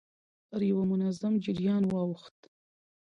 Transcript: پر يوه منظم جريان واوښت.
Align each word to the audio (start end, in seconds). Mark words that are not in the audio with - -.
پر 0.49 0.61
يوه 0.71 0.83
منظم 0.91 1.33
جريان 1.45 1.83
واوښت. 1.87 2.37